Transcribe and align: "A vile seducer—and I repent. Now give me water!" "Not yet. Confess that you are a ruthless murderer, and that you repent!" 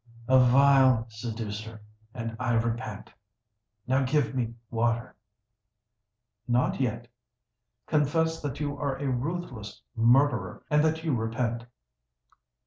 "A 0.27 0.39
vile 0.39 1.05
seducer—and 1.09 2.35
I 2.39 2.53
repent. 2.55 3.13
Now 3.85 4.03
give 4.03 4.33
me 4.33 4.55
water!" 4.71 5.15
"Not 6.47 6.81
yet. 6.81 7.07
Confess 7.85 8.41
that 8.41 8.59
you 8.59 8.75
are 8.79 8.95
a 8.97 9.07
ruthless 9.11 9.83
murderer, 9.95 10.63
and 10.71 10.83
that 10.83 11.03
you 11.03 11.13
repent!" 11.13 11.65